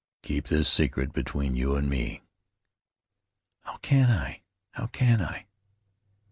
[0.23, 2.23] "Keep this secret between you an' me."
[3.59, 4.41] "How can I?
[4.71, 5.45] How can I?"